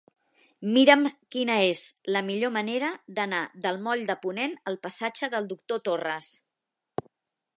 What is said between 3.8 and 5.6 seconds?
moll de Ponent al passatge del